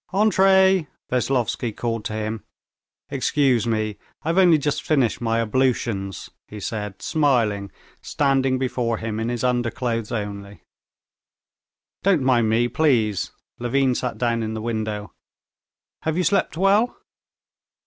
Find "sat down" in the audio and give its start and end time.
13.93-14.41